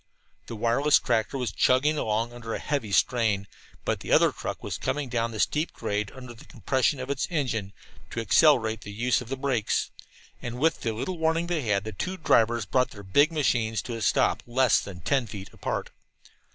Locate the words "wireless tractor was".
0.55-1.51